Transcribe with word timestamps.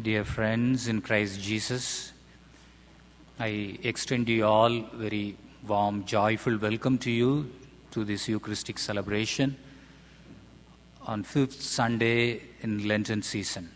Dear 0.00 0.24
friends 0.24 0.88
in 0.88 1.02
Christ 1.02 1.38
Jesus, 1.38 2.14
I 3.38 3.78
extend 3.82 4.26
you 4.26 4.46
all 4.46 4.80
very 4.94 5.36
warm, 5.68 6.06
joyful 6.06 6.56
welcome 6.56 6.96
to 6.96 7.10
you 7.10 7.50
to 7.90 8.02
this 8.02 8.26
Eucharistic 8.26 8.78
celebration 8.78 9.54
on 11.02 11.22
fifth 11.24 11.60
Sunday 11.60 12.40
in 12.62 12.88
Lenten 12.88 13.20
season. 13.20 13.70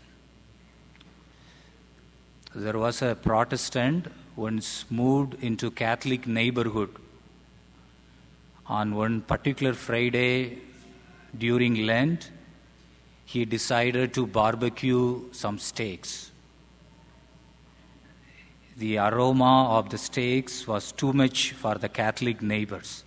There 2.55 2.79
was 2.79 3.03
a 3.03 3.13
Protestant 3.13 4.07
once 4.35 4.85
moved 4.89 5.35
into 5.43 5.69
Catholic 5.69 6.25
neighborhood 6.25 6.89
on 8.65 8.95
one 8.95 9.21
particular 9.21 9.73
Friday 9.73 10.57
during 11.37 11.85
Lent 11.85 12.31
he 13.27 13.43
decided 13.43 14.13
to 14.13 14.25
barbecue 14.25 15.21
some 15.33 15.59
steaks. 15.59 16.31
The 18.77 18.99
aroma 18.99 19.77
of 19.77 19.89
the 19.89 19.97
steaks 19.97 20.65
was 20.65 20.93
too 20.93 21.11
much 21.11 21.51
for 21.51 21.75
the 21.75 21.89
Catholic 21.89 22.41
neighbors. 22.41 23.03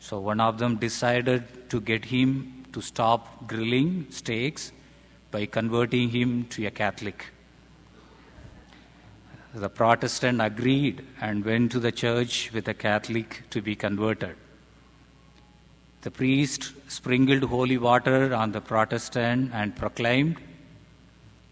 So 0.00 0.18
one 0.18 0.40
of 0.40 0.58
them 0.58 0.76
decided 0.76 1.68
to 1.68 1.78
get 1.78 2.06
him 2.06 2.64
to 2.72 2.80
stop 2.80 3.46
grilling 3.46 4.06
steaks 4.08 4.72
by 5.30 5.44
converting 5.44 6.08
him 6.08 6.46
to 6.46 6.64
a 6.64 6.70
Catholic. 6.70 7.26
The 9.54 9.68
Protestant 9.68 10.40
agreed 10.40 11.04
and 11.20 11.44
went 11.44 11.72
to 11.72 11.80
the 11.80 11.92
church 11.92 12.50
with 12.54 12.66
a 12.66 12.74
Catholic 12.74 13.42
to 13.50 13.60
be 13.60 13.76
converted. 13.76 14.36
The 16.02 16.12
priest 16.12 16.74
sprinkled 16.86 17.42
holy 17.42 17.76
water 17.76 18.32
on 18.32 18.52
the 18.52 18.60
Protestant 18.60 19.50
and 19.52 19.74
proclaimed, 19.74 20.36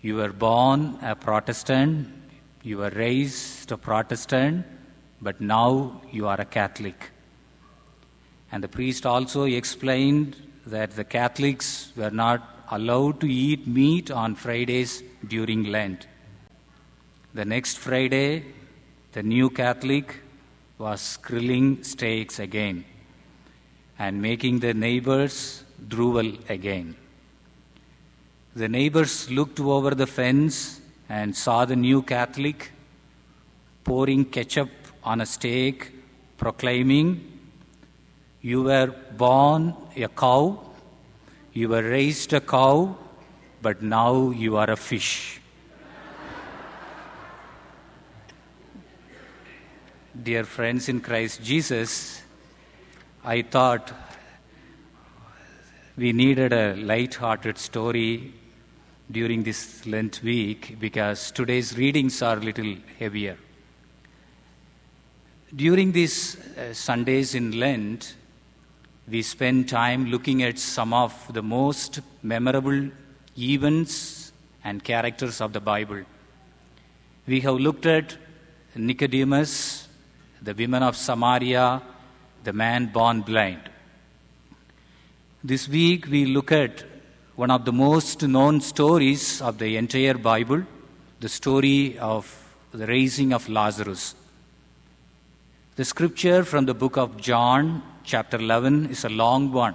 You 0.03 0.17
were 0.17 0.33
born 0.33 0.99
a 1.03 1.17
Protestant, 1.17 2.09
you 2.63 2.79
were 2.79 2.91
raised 2.91 3.73
a 3.73 3.77
Protestant, 3.77 4.65
but 5.21 5.41
now 5.41 6.01
you 6.13 6.29
are 6.29 6.41
a 6.41 6.45
Catholic. 6.45 7.11
And 8.53 8.63
the 8.63 8.69
priest 8.69 9.05
also 9.05 9.45
explained 9.45 10.37
that 10.65 10.93
the 10.93 11.05
Catholics 11.05 11.93
were 11.97 12.13
not 12.13 12.67
allowed 12.71 13.21
to 13.23 13.27
eat 13.27 13.67
meat 13.67 14.13
on 14.13 14.37
Fridays 14.37 15.03
during 15.27 15.65
Lent. 15.65 16.07
The 17.35 17.45
next 17.45 17.79
Friday, 17.79 18.45
the 19.11 19.25
new 19.25 19.51
Catholic 19.51 20.21
was 20.79 21.17
grilling 21.17 21.83
steaks 21.83 22.39
again 22.39 22.85
and 23.99 24.21
making 24.21 24.61
the 24.61 24.75
neighbors 24.75 25.65
drool 25.89 26.33
again. 26.49 26.97
The 28.55 28.69
neighbors 28.69 29.31
looked 29.31 29.61
over 29.61 29.95
the 29.95 30.07
fence 30.07 30.81
and 31.09 31.37
saw 31.37 31.65
the 31.65 31.77
new 31.77 32.03
Catholic 32.03 32.71
pouring 33.85 34.25
ketchup 34.25 34.71
on 35.05 35.21
a 35.21 35.27
steak, 35.27 35.93
proclaiming, 36.37 37.33
You 38.41 38.65
were 38.65 38.95
born 39.17 39.75
a 39.95 40.09
cow, 40.09 40.61
you 41.53 41.69
were 41.69 41.83
raised 41.83 42.33
a 42.33 42.41
cow, 42.41 42.97
but 43.63 43.83
now 43.83 44.31
you 44.31 44.57
are 44.57 44.71
a 44.71 44.77
fish. 44.77 45.41
Dear 50.23 50.45
friends 50.45 50.89
in 50.89 51.01
Christ 51.01 51.43
Jesus, 51.43 52.23
I 53.29 53.43
thought 53.43 53.93
we 55.97 56.13
needed 56.13 56.53
a 56.53 56.77
light-hearted 56.77 57.59
story 57.59 58.33
during 59.11 59.43
this 59.43 59.85
Lent 59.85 60.21
week 60.23 60.77
because 60.79 61.33
today's 61.33 61.77
readings 61.77 62.23
are 62.23 62.37
a 62.37 62.41
little 62.41 62.77
heavier. 63.01 63.37
During 65.53 65.91
these 65.91 66.37
uh, 66.57 66.73
Sundays 66.73 67.35
in 67.35 67.59
Lent, 67.59 68.15
we 69.09 69.23
spend 69.23 69.69
time 69.69 70.07
looking 70.07 70.45
at 70.45 70.57
some 70.61 70.95
of 70.95 71.13
the 71.35 71.43
most 71.43 71.99
memorable 72.23 72.91
events 73.37 74.31
and 74.63 74.85
characters 74.85 75.41
of 75.41 75.53
the 75.53 75.61
Bible. 75.61 76.03
We 77.27 77.41
have 77.41 77.57
looked 77.57 77.87
at 77.87 78.17
Nicodemus, 78.77 79.89
the 80.41 80.55
women 80.55 80.85
of 80.85 80.95
Samaria, 80.95 81.83
the 82.47 82.53
man 82.53 82.87
born 82.87 83.23
blind. 83.23 83.63
This 85.43 85.69
week 85.69 86.07
we 86.07 86.27
look 86.27 86.53
at 86.53 86.85
one 87.35 87.51
of 87.51 87.65
the 87.65 87.73
most 87.73 88.23
known 88.23 88.61
stories 88.61 89.43
of 89.43 89.59
the 89.59 89.77
entire 89.77 90.15
Bible, 90.15 90.63
the 91.19 91.29
story 91.29 91.99
of 91.99 92.25
the 92.71 92.87
raising 92.87 93.33
of 93.33 93.49
Lazarus. 93.49 94.15
The 95.75 95.85
scripture 95.85 96.45
from 96.45 96.67
the 96.67 96.75
book 96.75 96.97
of 96.97 97.17
John, 97.17 97.83
chapter 98.05 98.37
11, 98.37 98.91
is 98.91 99.05
a 99.05 99.09
long 99.09 99.51
one. 99.53 99.75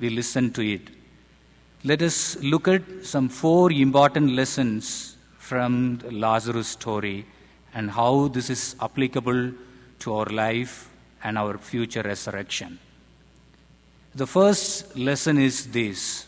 We 0.00 0.08
listen 0.08 0.54
to 0.54 0.62
it. 0.66 0.88
Let 1.84 2.00
us 2.00 2.42
look 2.42 2.66
at 2.66 2.82
some 3.02 3.28
four 3.28 3.70
important 3.70 4.32
lessons 4.32 5.18
from 5.36 5.98
the 5.98 6.12
Lazarus 6.12 6.68
story 6.68 7.26
and 7.74 7.90
how 7.90 8.28
this 8.28 8.48
is 8.48 8.74
applicable 8.80 9.52
to 9.98 10.14
our 10.14 10.26
life 10.26 10.89
and 11.22 11.38
our 11.38 11.58
future 11.58 12.02
resurrection. 12.02 12.78
The 14.14 14.26
first 14.26 14.96
lesson 14.96 15.38
is 15.38 15.66
this 15.68 16.26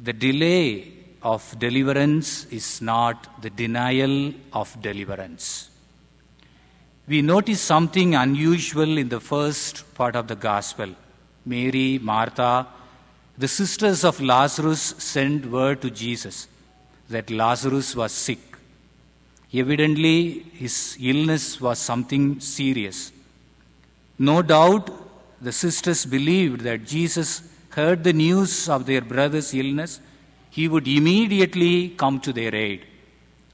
the 0.00 0.12
delay 0.12 0.92
of 1.22 1.58
deliverance 1.58 2.44
is 2.46 2.80
not 2.80 3.42
the 3.42 3.50
denial 3.50 4.32
of 4.52 4.80
deliverance. 4.80 5.70
We 7.06 7.22
notice 7.22 7.60
something 7.60 8.14
unusual 8.14 8.98
in 8.98 9.08
the 9.08 9.20
first 9.20 9.94
part 9.94 10.14
of 10.14 10.28
the 10.28 10.36
gospel. 10.36 10.94
Mary, 11.46 11.98
Martha, 11.98 12.66
the 13.38 13.48
sisters 13.48 14.04
of 14.04 14.20
Lazarus 14.20 14.94
sent 14.98 15.46
word 15.46 15.80
to 15.82 15.90
Jesus 15.90 16.48
that 17.08 17.30
Lazarus 17.30 17.96
was 17.96 18.12
sick. 18.12 18.40
Evidently, 19.52 20.40
his 20.52 20.98
illness 21.00 21.60
was 21.60 21.78
something 21.78 22.38
serious. 22.40 23.10
No 24.18 24.42
doubt 24.42 24.90
the 25.40 25.52
sisters 25.52 26.04
believed 26.04 26.62
that 26.62 26.84
Jesus 26.84 27.42
heard 27.70 28.02
the 28.02 28.12
news 28.12 28.68
of 28.68 28.86
their 28.86 29.00
brother's 29.00 29.54
illness, 29.54 30.00
he 30.50 30.66
would 30.66 30.88
immediately 30.88 31.90
come 31.90 32.18
to 32.20 32.32
their 32.32 32.54
aid 32.54 32.84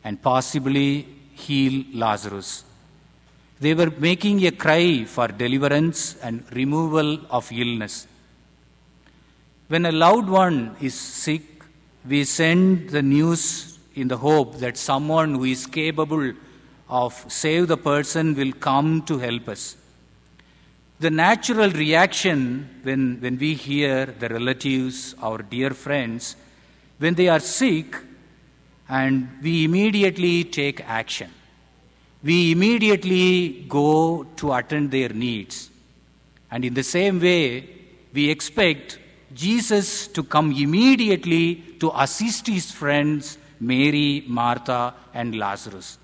and 0.02 0.20
possibly 0.22 1.06
heal 1.34 1.84
Lazarus. 1.92 2.64
They 3.60 3.74
were 3.74 3.90
making 3.90 4.46
a 4.46 4.52
cry 4.52 5.04
for 5.04 5.28
deliverance 5.28 6.16
and 6.22 6.44
removal 6.52 7.20
of 7.30 7.50
illness. 7.52 8.06
When 9.68 9.86
a 9.86 9.92
loved 9.92 10.28
one 10.28 10.76
is 10.80 10.94
sick, 10.94 11.42
we 12.06 12.24
send 12.24 12.90
the 12.90 13.02
news 13.02 13.78
in 13.94 14.08
the 14.08 14.16
hope 14.16 14.58
that 14.58 14.76
someone 14.76 15.34
who 15.34 15.44
is 15.44 15.66
capable 15.66 16.32
of 16.88 17.24
save 17.28 17.68
the 17.68 17.76
person 17.76 18.34
will 18.34 18.52
come 18.52 19.02
to 19.02 19.18
help 19.18 19.48
us. 19.48 19.76
The 21.00 21.10
natural 21.10 21.70
reaction 21.70 22.68
when, 22.82 23.20
when 23.20 23.38
we 23.38 23.54
hear 23.54 24.06
the 24.06 24.28
relatives, 24.28 25.14
our 25.20 25.38
dear 25.38 25.70
friends, 25.70 26.36
when 26.98 27.14
they 27.14 27.28
are 27.28 27.40
sick, 27.40 27.96
and 28.88 29.28
we 29.42 29.64
immediately 29.64 30.44
take 30.44 30.80
action. 30.88 31.30
We 32.22 32.52
immediately 32.52 33.64
go 33.68 34.24
to 34.36 34.52
attend 34.52 34.90
their 34.90 35.08
needs. 35.10 35.70
And 36.50 36.64
in 36.64 36.74
the 36.74 36.82
same 36.82 37.20
way, 37.20 37.68
we 38.12 38.30
expect 38.30 38.98
Jesus 39.34 40.06
to 40.08 40.22
come 40.22 40.52
immediately 40.52 41.56
to 41.80 41.90
assist 41.94 42.46
his 42.46 42.70
friends, 42.70 43.36
Mary, 43.58 44.24
Martha, 44.26 44.94
and 45.12 45.36
Lazarus. 45.36 45.98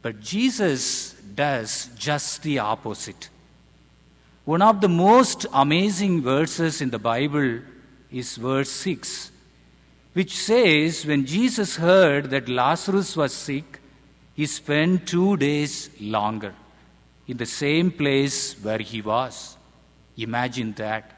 But 0.00 0.20
Jesus 0.20 1.12
does 1.34 1.90
just 1.96 2.42
the 2.42 2.60
opposite. 2.60 3.28
One 4.48 4.62
of 4.62 4.80
the 4.80 4.88
most 4.88 5.44
amazing 5.52 6.22
verses 6.22 6.80
in 6.80 6.88
the 6.88 6.98
Bible 6.98 7.60
is 8.10 8.36
verse 8.36 8.70
6, 8.70 9.30
which 10.14 10.34
says 10.34 11.04
when 11.04 11.26
Jesus 11.26 11.76
heard 11.76 12.30
that 12.30 12.48
Lazarus 12.48 13.14
was 13.14 13.34
sick, 13.34 13.78
he 14.32 14.46
spent 14.46 15.06
two 15.06 15.36
days 15.36 15.90
longer 16.00 16.54
in 17.26 17.36
the 17.36 17.44
same 17.44 17.90
place 17.90 18.54
where 18.62 18.78
he 18.78 19.02
was. 19.02 19.58
Imagine 20.16 20.72
that. 20.78 21.12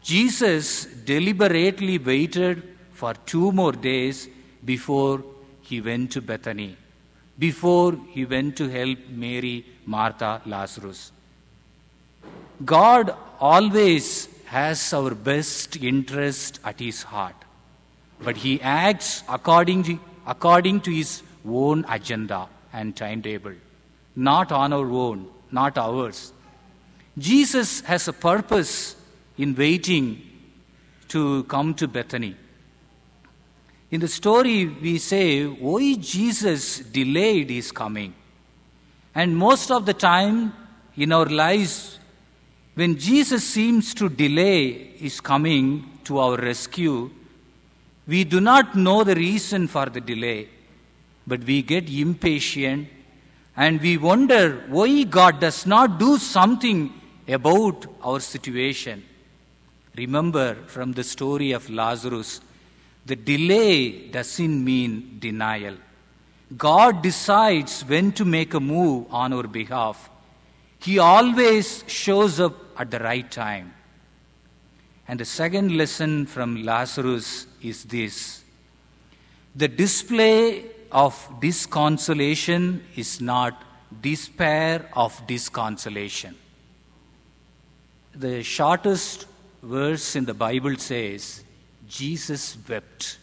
Jesus 0.00 0.84
deliberately 0.84 1.98
waited 1.98 2.62
for 2.92 3.14
two 3.26 3.50
more 3.50 3.72
days 3.72 4.28
before 4.64 5.24
he 5.62 5.80
went 5.80 6.12
to 6.12 6.22
Bethany, 6.22 6.76
before 7.40 7.98
he 8.10 8.24
went 8.24 8.56
to 8.58 8.68
help 8.68 9.00
Mary, 9.08 9.66
Martha, 9.84 10.40
Lazarus. 10.46 11.10
God 12.64 13.14
always 13.40 14.28
has 14.46 14.92
our 14.92 15.14
best 15.14 15.76
interest 15.76 16.60
at 16.64 16.78
His 16.78 17.02
heart. 17.02 17.36
but 18.20 18.36
he 18.36 18.60
acts 18.62 19.22
according 19.28 19.82
to, 19.84 19.98
according 20.26 20.80
to 20.80 20.90
his 20.90 21.22
own 21.46 21.84
agenda 21.88 22.48
and 22.72 22.96
timetable, 22.96 23.54
not 24.16 24.52
on 24.52 24.72
our 24.72 24.90
own, 24.90 25.28
not 25.50 25.76
ours. 25.78 26.32
Jesus 27.18 27.80
has 27.82 28.08
a 28.08 28.12
purpose 28.12 28.96
in 29.36 29.54
waiting 29.54 30.22
to 31.08 31.44
come 31.44 31.74
to 31.74 31.86
Bethany. 31.86 32.34
In 33.90 34.00
the 34.00 34.08
story, 34.08 34.66
we 34.66 34.98
say, 34.98 35.44
why 35.46 35.94
Jesus 35.94 36.80
delayed 36.80 37.50
his 37.50 37.70
coming. 37.70 38.14
And 39.14 39.36
most 39.36 39.70
of 39.70 39.86
the 39.86 39.94
time 39.94 40.52
in 40.96 41.12
our 41.12 41.26
lives, 41.26 42.00
when 42.74 42.98
Jesus 42.98 43.44
seems 43.44 43.94
to 43.94 44.08
delay 44.08 44.72
his 44.96 45.20
coming 45.20 45.90
to 46.04 46.18
our 46.18 46.36
rescue, 46.36 47.10
we 48.06 48.24
do 48.24 48.40
not 48.40 48.74
know 48.74 49.04
the 49.04 49.14
reason 49.14 49.68
for 49.68 49.86
the 49.86 50.00
delay, 50.00 50.48
but 51.26 51.44
we 51.44 51.62
get 51.62 51.88
impatient 51.88 52.88
and 53.56 53.80
we 53.80 53.96
wonder 53.96 54.64
why 54.68 55.04
God 55.04 55.40
does 55.40 55.64
not 55.66 55.98
do 55.98 56.18
something 56.18 56.92
about 57.28 57.86
our 58.02 58.20
situation. 58.20 59.04
Remember 59.96 60.56
from 60.66 60.92
the 60.92 61.04
story 61.04 61.52
of 61.52 61.70
Lazarus, 61.70 62.40
the 63.06 63.14
delay 63.14 64.08
doesn't 64.08 64.64
mean 64.64 65.18
denial. 65.20 65.76
God 66.56 67.02
decides 67.02 67.82
when 67.82 68.12
to 68.12 68.24
make 68.24 68.54
a 68.54 68.60
move 68.60 69.06
on 69.10 69.32
our 69.32 69.44
behalf. 69.44 70.10
He 70.80 70.98
always 70.98 71.84
shows 71.86 72.40
up 72.40 72.54
at 72.76 72.90
the 72.90 72.98
right 72.98 73.30
time. 73.30 73.74
And 75.06 75.20
the 75.20 75.24
second 75.24 75.76
lesson 75.76 76.26
from 76.26 76.62
Lazarus 76.62 77.46
is 77.62 77.84
this 77.84 78.42
the 79.54 79.68
display 79.68 80.64
of 80.90 81.14
disconsolation 81.40 82.82
is 82.96 83.20
not 83.20 83.62
despair 84.00 84.88
of 84.94 85.26
disconsolation. 85.26 86.34
The 88.14 88.42
shortest 88.42 89.26
verse 89.62 90.16
in 90.16 90.24
the 90.24 90.34
Bible 90.34 90.76
says, 90.76 91.42
Jesus 91.88 92.56
wept. 92.68 93.18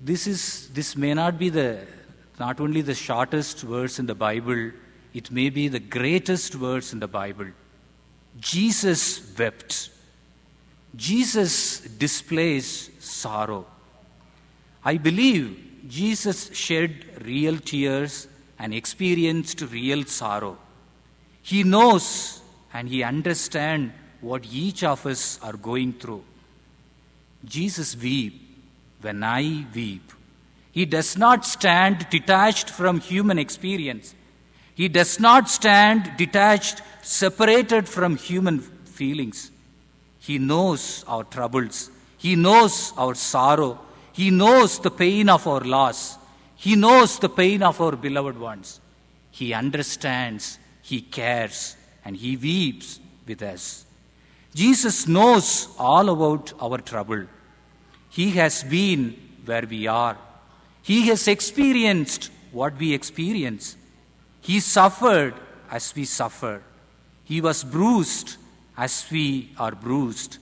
This, 0.00 0.26
is, 0.26 0.68
this 0.74 0.96
may 0.96 1.14
not 1.14 1.38
be 1.38 1.48
the, 1.48 1.86
not 2.38 2.60
only 2.60 2.82
the 2.82 2.94
shortest 2.94 3.60
verse 3.62 3.98
in 3.98 4.06
the 4.06 4.14
Bible, 4.14 4.70
it 5.14 5.30
may 5.30 5.48
be 5.48 5.68
the 5.68 5.80
greatest 5.80 6.56
words 6.56 6.92
in 6.92 6.98
the 6.98 7.08
Bible. 7.08 7.46
Jesus 8.40 9.22
wept. 9.38 9.90
Jesus 10.96 11.80
displays 11.80 12.90
sorrow. 12.98 13.64
I 14.84 14.96
believe 14.96 15.86
Jesus 15.88 16.54
shed 16.54 17.22
real 17.24 17.58
tears 17.58 18.26
and 18.58 18.74
experienced 18.74 19.60
real 19.60 20.04
sorrow. 20.04 20.58
He 21.42 21.62
knows 21.62 22.40
and 22.72 22.88
he 22.88 23.04
understands 23.04 23.92
what 24.20 24.44
each 24.50 24.82
of 24.82 25.06
us 25.06 25.38
are 25.42 25.52
going 25.52 25.92
through. 25.92 26.24
Jesus 27.44 27.96
weep 27.96 28.40
when 29.00 29.22
I 29.22 29.66
weep. 29.74 30.12
He 30.72 30.86
does 30.86 31.16
not 31.16 31.44
stand 31.44 32.08
detached 32.10 32.68
from 32.68 32.98
human 32.98 33.38
experience. 33.38 34.14
He 34.74 34.88
does 34.88 35.20
not 35.20 35.48
stand 35.48 36.16
detached, 36.16 36.82
separated 37.02 37.88
from 37.88 38.16
human 38.16 38.58
feelings. 38.60 39.50
He 40.18 40.38
knows 40.38 41.04
our 41.06 41.24
troubles. 41.24 41.90
He 42.16 42.34
knows 42.34 42.92
our 42.96 43.14
sorrow. 43.14 43.78
He 44.12 44.30
knows 44.30 44.78
the 44.78 44.90
pain 44.90 45.28
of 45.28 45.46
our 45.46 45.60
loss. 45.60 46.18
He 46.56 46.76
knows 46.76 47.18
the 47.18 47.28
pain 47.28 47.62
of 47.62 47.80
our 47.80 47.96
beloved 47.96 48.38
ones. 48.38 48.80
He 49.30 49.52
understands, 49.52 50.58
He 50.82 51.02
cares, 51.02 51.76
and 52.04 52.16
He 52.16 52.36
weeps 52.36 53.00
with 53.26 53.42
us. 53.42 53.84
Jesus 54.54 55.08
knows 55.08 55.68
all 55.78 56.08
about 56.08 56.52
our 56.60 56.78
trouble. 56.78 57.26
He 58.08 58.30
has 58.32 58.62
been 58.62 59.16
where 59.44 59.66
we 59.68 59.86
are. 59.88 60.16
He 60.82 61.08
has 61.08 61.26
experienced 61.26 62.30
what 62.52 62.78
we 62.78 62.94
experience. 62.94 63.76
He 64.44 64.60
suffered 64.60 65.34
as 65.70 65.94
we 65.96 66.04
suffer. 66.04 66.62
He 67.24 67.40
was 67.40 67.64
bruised 67.64 68.36
as 68.76 69.06
we 69.10 69.50
are 69.58 69.72
bruised. 69.74 70.36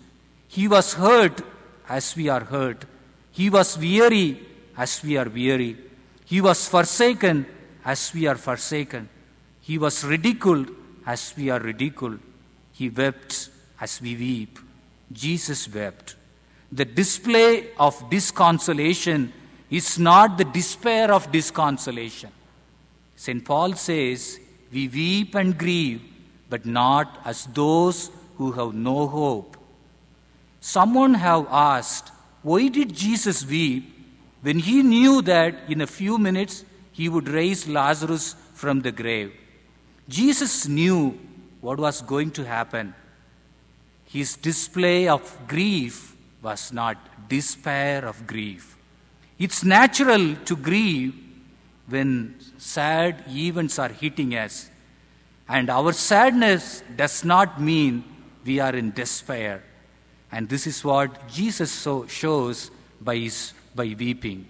He 0.48 0.66
was 0.66 0.94
hurt 0.94 1.40
as 1.88 2.16
we 2.16 2.28
are 2.28 2.42
hurt. 2.42 2.84
He 3.30 3.48
was 3.48 3.78
weary 3.78 4.44
as 4.76 5.00
we 5.04 5.16
are 5.16 5.28
weary. 5.28 5.76
He 6.24 6.40
was 6.40 6.68
forsaken 6.68 7.46
as 7.84 8.12
we 8.12 8.26
are 8.26 8.34
forsaken. 8.34 9.08
He 9.60 9.78
was 9.78 10.02
ridiculed 10.04 10.70
as 11.06 11.32
we 11.36 11.50
are 11.50 11.60
ridiculed. 11.60 12.18
He 12.72 12.88
wept 12.88 13.50
as 13.80 14.00
we 14.02 14.16
weep. 14.16 14.58
Jesus 15.12 15.72
wept. 15.72 16.16
The 16.72 16.86
display 16.86 17.68
of 17.78 18.10
disconsolation 18.10 19.32
is 19.70 19.96
not 19.96 20.38
the 20.38 20.44
despair 20.44 21.12
of 21.12 21.30
disconsolation. 21.30 22.32
St. 23.22 23.44
Paul 23.44 23.74
says, 23.74 24.40
We 24.72 24.88
weep 24.88 25.36
and 25.36 25.56
grieve, 25.56 26.02
but 26.50 26.66
not 26.66 27.20
as 27.24 27.46
those 27.46 28.10
who 28.36 28.50
have 28.50 28.74
no 28.74 29.06
hope. 29.06 29.56
Someone 30.60 31.14
have 31.14 31.46
asked, 31.48 32.10
Why 32.42 32.66
did 32.66 32.92
Jesus 32.92 33.46
weep 33.46 33.84
when 34.40 34.58
he 34.58 34.82
knew 34.82 35.22
that 35.22 35.54
in 35.68 35.82
a 35.82 35.86
few 35.86 36.18
minutes 36.18 36.64
he 36.90 37.08
would 37.08 37.28
raise 37.28 37.68
Lazarus 37.68 38.34
from 38.54 38.80
the 38.80 38.90
grave? 38.90 39.32
Jesus 40.08 40.66
knew 40.66 41.16
what 41.60 41.78
was 41.78 42.02
going 42.02 42.32
to 42.32 42.44
happen. 42.44 42.92
His 44.06 44.34
display 44.34 45.06
of 45.06 45.22
grief 45.46 46.16
was 46.42 46.72
not 46.72 47.28
despair 47.28 48.04
of 48.04 48.26
grief. 48.26 48.76
It's 49.38 49.62
natural 49.62 50.34
to 50.34 50.56
grieve 50.56 51.21
when 51.92 52.34
sad 52.56 53.24
events 53.28 53.78
are 53.78 53.90
hitting 53.90 54.34
us. 54.34 54.70
And 55.48 55.68
our 55.68 55.92
sadness 55.92 56.82
does 56.96 57.24
not 57.24 57.60
mean 57.60 58.04
we 58.44 58.58
are 58.60 58.74
in 58.74 58.92
despair. 58.92 59.62
And 60.30 60.48
this 60.48 60.66
is 60.66 60.82
what 60.82 61.28
Jesus 61.28 61.70
so 61.70 62.06
shows 62.06 62.70
by, 63.00 63.16
his, 63.16 63.52
by 63.74 63.94
weeping. 63.98 64.48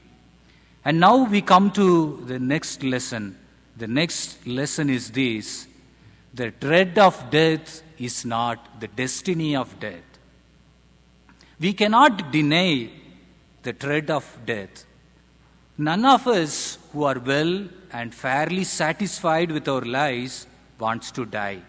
And 0.85 1.01
now 1.01 1.25
we 1.25 1.43
come 1.43 1.73
to 1.73 2.23
the 2.27 2.39
next 2.39 2.83
lesson. 2.85 3.37
The 3.77 3.89
next 3.89 4.47
lesson 4.47 4.89
is 4.91 5.11
this 5.11 5.67
the 6.35 6.51
dread 6.51 6.99
of 6.99 7.31
death 7.31 7.83
is 7.99 8.25
not 8.25 8.81
the 8.81 8.89
destiny 8.89 9.55
of 9.57 9.79
death. 9.81 10.05
We 11.61 11.73
cannot 11.73 12.33
deny 12.33 12.91
the 13.63 13.73
dread 13.73 14.11
of 14.11 14.25
death. 14.47 14.87
None 15.79 16.05
of 16.05 16.27
us 16.27 16.79
who 16.93 17.05
are 17.05 17.19
well 17.19 17.67
and 17.93 18.15
fairly 18.15 18.65
satisfied 18.65 19.51
with 19.51 19.69
our 19.69 19.81
lives 19.81 20.47
wants 20.79 21.11
to 21.13 21.25
die. 21.25 21.63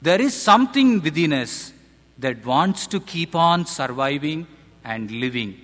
There 0.00 0.20
is 0.20 0.34
something 0.34 1.00
within 1.02 1.32
us 1.32 1.72
that 2.18 2.44
wants 2.44 2.86
to 2.88 3.00
keep 3.00 3.34
on 3.34 3.66
surviving 3.66 4.46
and 4.84 5.10
living, 5.10 5.60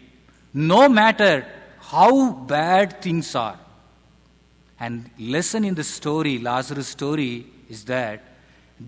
no 0.52 0.88
matter 0.88 1.46
how 1.80 2.32
bad 2.32 3.00
things 3.00 3.34
are. 3.34 3.58
And 4.80 5.10
lesson 5.18 5.64
in 5.64 5.74
the 5.74 5.84
story, 5.84 6.38
Lazarus' 6.38 6.88
story, 6.88 7.46
is 7.68 7.84
that 7.84 8.22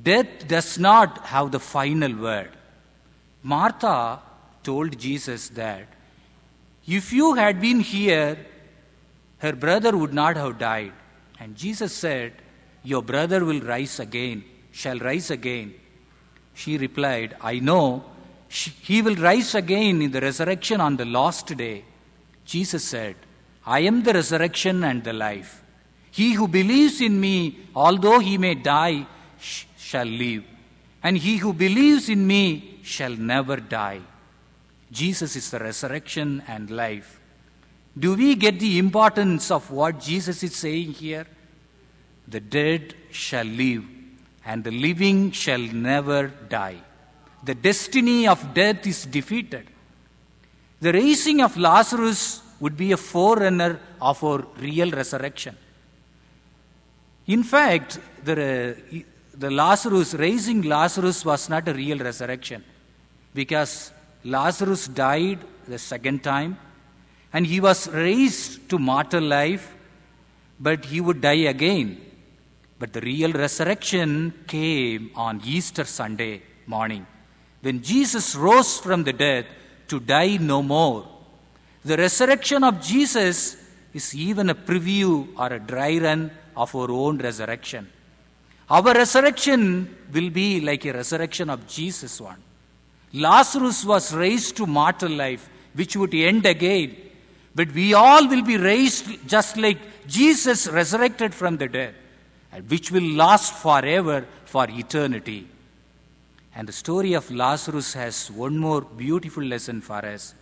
death 0.02 0.48
does 0.48 0.78
not 0.78 1.18
have 1.26 1.52
the 1.52 1.60
final 1.60 2.12
word. 2.16 2.50
Martha 3.42 4.18
told 4.62 4.98
Jesus 4.98 5.50
that 5.50 5.86
if 6.86 7.12
you 7.12 7.34
had 7.34 7.60
been 7.60 7.80
here, 7.80 8.36
her 9.44 9.52
brother 9.52 9.94
would 10.00 10.14
not 10.14 10.36
have 10.36 10.58
died. 10.58 10.92
And 11.38 11.54
Jesus 11.54 11.92
said, 11.92 12.32
Your 12.82 13.02
brother 13.02 13.44
will 13.44 13.60
rise 13.60 14.00
again, 14.00 14.42
shall 14.72 14.98
rise 14.98 15.30
again. 15.30 15.74
She 16.54 16.78
replied, 16.78 17.36
I 17.40 17.58
know 17.58 18.04
he 18.48 19.02
will 19.02 19.16
rise 19.16 19.54
again 19.54 20.00
in 20.00 20.10
the 20.12 20.22
resurrection 20.22 20.80
on 20.80 20.96
the 20.96 21.04
last 21.04 21.54
day. 21.56 21.84
Jesus 22.46 22.84
said, 22.84 23.16
I 23.66 23.80
am 23.80 24.02
the 24.02 24.14
resurrection 24.14 24.82
and 24.84 25.04
the 25.04 25.12
life. 25.12 25.62
He 26.10 26.32
who 26.32 26.48
believes 26.48 27.00
in 27.02 27.20
me, 27.20 27.58
although 27.74 28.20
he 28.20 28.38
may 28.38 28.54
die, 28.54 29.06
sh- 29.38 29.64
shall 29.76 30.06
live. 30.06 30.44
And 31.02 31.18
he 31.18 31.36
who 31.36 31.52
believes 31.52 32.08
in 32.08 32.26
me 32.26 32.80
shall 32.82 33.14
never 33.14 33.56
die. 33.56 34.00
Jesus 34.90 35.36
is 35.36 35.50
the 35.50 35.58
resurrection 35.58 36.42
and 36.46 36.70
life. 36.70 37.20
Do 37.96 38.16
we 38.16 38.34
get 38.34 38.58
the 38.58 38.78
importance 38.78 39.50
of 39.50 39.70
what 39.70 40.00
Jesus 40.00 40.42
is 40.42 40.56
saying 40.56 40.92
here? 40.92 41.26
The 42.26 42.40
dead 42.40 42.94
shall 43.10 43.44
live, 43.44 43.84
and 44.44 44.64
the 44.64 44.72
living 44.72 45.30
shall 45.30 45.60
never 45.60 46.28
die. 46.28 46.78
The 47.44 47.54
destiny 47.54 48.26
of 48.26 48.54
death 48.54 48.86
is 48.86 49.06
defeated. 49.06 49.68
The 50.80 50.92
raising 50.92 51.40
of 51.40 51.56
Lazarus 51.56 52.42
would 52.58 52.76
be 52.76 52.92
a 52.92 52.96
forerunner 52.96 53.78
of 54.00 54.24
our 54.24 54.44
real 54.58 54.90
resurrection. 54.90 55.56
In 57.26 57.42
fact, 57.42 57.98
the, 58.24 59.04
the 59.34 59.50
Lazarus, 59.50 60.14
raising 60.14 60.62
Lazarus 60.62 61.24
was 61.24 61.48
not 61.48 61.68
a 61.68 61.74
real 61.74 61.98
resurrection 61.98 62.64
because 63.34 63.92
Lazarus 64.24 64.88
died 64.88 65.38
the 65.66 65.78
second 65.78 66.22
time 66.22 66.58
and 67.34 67.44
he 67.46 67.60
was 67.60 67.88
raised 67.88 68.68
to 68.70 68.78
mortal 68.78 69.22
life, 69.22 69.74
but 70.58 70.84
he 70.84 71.00
would 71.00 71.20
die 71.20 71.44
again. 71.54 72.00
But 72.78 72.92
the 72.92 73.00
real 73.00 73.32
resurrection 73.32 74.32
came 74.46 75.10
on 75.16 75.42
Easter 75.44 75.84
Sunday 75.84 76.42
morning 76.66 77.04
when 77.60 77.82
Jesus 77.82 78.36
rose 78.36 78.78
from 78.78 79.02
the 79.02 79.12
dead 79.12 79.46
to 79.88 79.98
die 79.98 80.36
no 80.36 80.62
more. 80.62 81.08
The 81.84 81.96
resurrection 81.96 82.62
of 82.62 82.80
Jesus 82.80 83.56
is 83.92 84.14
even 84.14 84.50
a 84.50 84.54
preview 84.54 85.28
or 85.36 85.48
a 85.52 85.58
dry 85.58 85.98
run 85.98 86.30
of 86.56 86.74
our 86.74 86.90
own 86.90 87.18
resurrection. 87.18 87.90
Our 88.70 88.94
resurrection 88.94 89.94
will 90.12 90.30
be 90.30 90.60
like 90.60 90.84
a 90.84 90.92
resurrection 90.92 91.50
of 91.50 91.66
Jesus 91.66 92.20
one. 92.20 92.42
Lazarus 93.12 93.84
was 93.84 94.14
raised 94.14 94.56
to 94.58 94.66
mortal 94.66 95.10
life, 95.10 95.48
which 95.74 95.96
would 95.96 96.14
end 96.14 96.46
again. 96.46 96.96
But 97.54 97.72
we 97.72 97.94
all 97.94 98.28
will 98.28 98.42
be 98.42 98.56
raised 98.56 99.28
just 99.28 99.56
like 99.56 99.78
Jesus 100.06 100.66
resurrected 100.66 101.34
from 101.34 101.56
the 101.56 101.68
dead, 101.68 101.94
which 102.68 102.90
will 102.90 103.08
last 103.14 103.54
forever 103.54 104.26
for 104.44 104.66
eternity. 104.68 105.46
And 106.56 106.68
the 106.68 106.72
story 106.72 107.14
of 107.14 107.30
Lazarus 107.30 107.94
has 107.94 108.30
one 108.30 108.56
more 108.56 108.80
beautiful 108.82 109.42
lesson 109.42 109.80
for 109.80 110.04
us. 110.04 110.34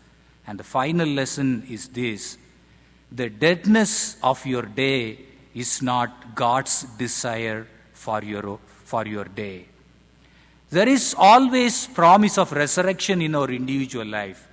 And 0.47 0.59
the 0.59 0.65
final 0.65 1.09
lesson 1.09 1.67
is 1.69 1.89
this 1.89 2.39
the 3.11 3.29
deadness 3.29 4.17
of 4.23 4.45
your 4.47 4.63
day 4.63 5.19
is 5.55 5.83
not 5.83 6.35
God's 6.35 6.85
desire 6.99 7.67
for 7.93 8.23
your, 8.23 8.59
for 8.85 9.07
your 9.07 9.25
day. 9.25 9.67
There 10.71 10.89
is 10.89 11.15
always 11.19 11.87
promise 11.87 12.39
of 12.39 12.53
resurrection 12.53 13.21
in 13.21 13.35
our 13.35 13.51
individual 13.51 14.07
life. 14.07 14.49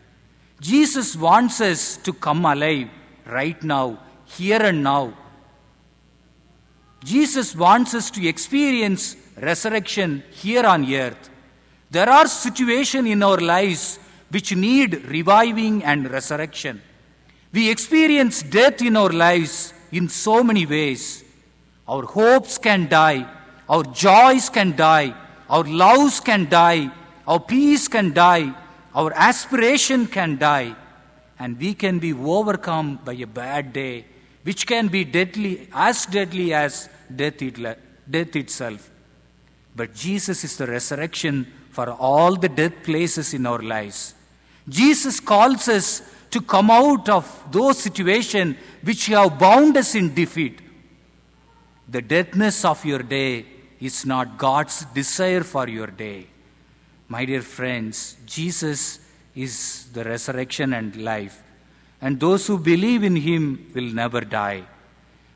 Jesus 0.59 1.15
wants 1.15 1.61
us 1.61 1.97
to 1.97 2.13
come 2.13 2.45
alive 2.45 2.89
right 3.25 3.61
now, 3.63 3.99
here 4.25 4.61
and 4.61 4.83
now. 4.83 5.13
Jesus 7.03 7.55
wants 7.55 7.93
us 7.93 8.11
to 8.11 8.27
experience 8.27 9.15
resurrection 9.37 10.23
here 10.31 10.65
on 10.65 10.91
earth. 10.93 11.29
There 11.89 12.09
are 12.09 12.27
situations 12.27 13.07
in 13.07 13.23
our 13.23 13.37
lives 13.37 13.99
which 14.29 14.53
need 14.53 15.05
reviving 15.05 15.83
and 15.83 16.11
resurrection. 16.11 16.81
We 17.51 17.69
experience 17.69 18.43
death 18.43 18.81
in 18.81 18.95
our 18.95 19.09
lives 19.09 19.73
in 19.91 20.09
so 20.09 20.43
many 20.43 20.65
ways. 20.65 21.23
Our 21.87 22.03
hopes 22.03 22.57
can 22.57 22.87
die, 22.87 23.27
our 23.67 23.83
joys 23.83 24.49
can 24.49 24.75
die, 24.75 25.15
our 25.49 25.63
loves 25.63 26.19
can 26.19 26.47
die, 26.47 26.91
our 27.27 27.39
peace 27.39 27.87
can 27.87 28.13
die, 28.13 28.53
our 28.93 29.13
aspiration 29.13 30.07
can 30.07 30.37
die, 30.37 30.75
and 31.37 31.59
we 31.59 31.73
can 31.73 31.99
be 31.99 32.13
overcome 32.13 32.99
by 33.03 33.13
a 33.13 33.27
bad 33.27 33.73
day, 33.73 34.05
which 34.43 34.65
can 34.65 34.87
be 34.87 35.03
deadly, 35.03 35.67
as 35.73 36.05
deadly 36.05 36.53
as 36.53 36.89
death, 37.13 37.37
death 37.37 38.35
itself. 38.35 38.89
But 39.75 39.93
Jesus 39.95 40.43
is 40.43 40.57
the 40.57 40.67
resurrection 40.67 41.51
for 41.71 41.91
all 41.91 42.35
the 42.35 42.49
death 42.49 42.83
places 42.83 43.33
in 43.33 43.45
our 43.45 43.61
lives. 43.61 44.15
Jesus 44.67 45.19
calls 45.19 45.67
us 45.67 46.01
to 46.31 46.41
come 46.41 46.69
out 46.69 47.09
of 47.09 47.25
those 47.51 47.79
situations 47.79 48.55
which 48.83 49.05
have 49.07 49.39
bound 49.39 49.77
us 49.77 49.95
in 49.95 50.13
defeat. 50.13 50.59
The 51.87 52.01
deadness 52.01 52.65
of 52.65 52.83
your 52.85 52.99
day 52.99 53.45
is 53.79 54.05
not 54.05 54.37
God's 54.37 54.85
desire 54.85 55.43
for 55.43 55.67
your 55.67 55.87
day. 55.87 56.27
My 57.11 57.25
dear 57.25 57.41
friends, 57.41 58.17
Jesus 58.27 58.99
is 59.35 59.89
the 59.91 60.03
resurrection 60.03 60.73
and 60.73 60.95
life, 60.95 61.41
and 61.99 62.19
those 62.19 62.45
who 62.45 62.59
believe 62.59 63.03
in 63.03 63.15
him 63.15 63.71
will 63.73 63.91
never 63.91 64.21
die. 64.21 64.63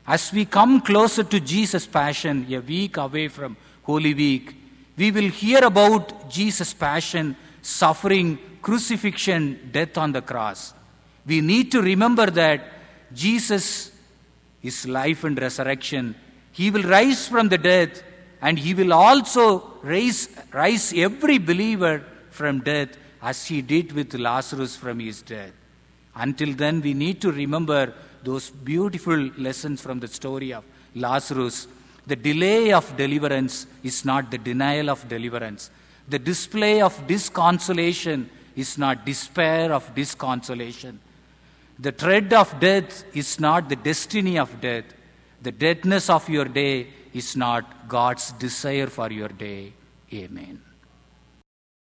As 0.06 0.32
we 0.32 0.44
come 0.44 0.80
closer 0.80 1.24
to 1.24 1.40
Jesus' 1.40 1.84
passion, 1.86 2.46
a 2.48 2.60
week 2.60 2.96
away 2.96 3.26
from 3.26 3.56
Holy 3.82 4.14
Week, 4.14 4.54
we 4.96 5.10
will 5.10 5.28
hear 5.28 5.64
about 5.64 6.30
Jesus' 6.30 6.72
passion, 6.72 7.36
suffering, 7.60 8.38
crucifixion, 8.62 9.68
death 9.72 9.98
on 9.98 10.12
the 10.12 10.22
cross. 10.22 10.74
We 11.26 11.40
need 11.40 11.72
to 11.72 11.82
remember 11.82 12.26
that 12.26 12.68
Jesus 13.12 13.90
is 14.62 14.86
life 14.86 15.24
and 15.24 15.36
resurrection. 15.40 16.14
He 16.52 16.70
will 16.70 16.84
rise 16.84 17.26
from 17.26 17.48
the 17.48 17.58
dead 17.58 18.00
and 18.44 18.58
he 18.58 18.74
will 18.74 18.92
also 18.92 19.44
raise, 19.82 20.28
rise 20.52 20.92
every 20.94 21.38
believer 21.38 22.04
from 22.30 22.60
death 22.60 22.90
as 23.22 23.46
he 23.46 23.62
did 23.62 23.92
with 23.92 24.12
Lazarus 24.12 24.76
from 24.76 25.00
his 25.00 25.22
death. 25.22 25.52
Until 26.14 26.52
then, 26.52 26.82
we 26.82 26.92
need 26.92 27.22
to 27.22 27.32
remember 27.32 27.94
those 28.22 28.50
beautiful 28.50 29.16
lessons 29.38 29.80
from 29.80 29.98
the 29.98 30.08
story 30.08 30.52
of 30.52 30.62
Lazarus. 30.94 31.66
The 32.06 32.16
delay 32.16 32.70
of 32.74 32.94
deliverance 32.98 33.66
is 33.82 34.04
not 34.04 34.30
the 34.30 34.36
denial 34.36 34.90
of 34.90 35.08
deliverance. 35.08 35.70
The 36.10 36.18
display 36.18 36.82
of 36.82 36.92
disconsolation 37.06 38.28
is 38.54 38.76
not 38.76 39.06
despair 39.06 39.72
of 39.72 39.94
disconsolation. 39.94 40.98
The 41.78 41.92
dread 41.92 42.34
of 42.34 42.60
death 42.60 43.04
is 43.16 43.40
not 43.40 43.70
the 43.70 43.76
destiny 43.76 44.38
of 44.38 44.60
death. 44.60 44.84
The 45.40 45.52
deadness 45.52 46.10
of 46.10 46.28
your 46.28 46.44
day 46.44 46.88
is 47.14 47.36
not 47.36 47.88
God's 47.88 48.32
desire 48.32 48.88
for 48.88 49.10
your 49.10 49.28
day. 49.28 49.72
Amen. 50.12 50.63